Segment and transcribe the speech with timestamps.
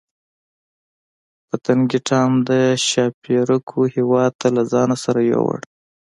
[1.47, 2.49] پتنګې ټام د
[2.85, 5.59] ښاپیرکو هیواد ته له ځان سره یووړ.